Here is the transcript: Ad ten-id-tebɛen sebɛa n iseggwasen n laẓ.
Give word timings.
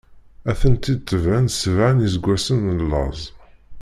Ad 0.49 0.55
ten-id-tebɛen 0.59 1.47
sebɛa 1.51 1.89
n 1.91 2.05
iseggwasen 2.07 2.59
n 2.77 2.79
laẓ. 2.91 3.19